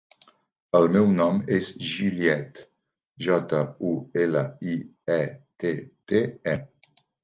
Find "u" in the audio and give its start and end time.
3.93-3.95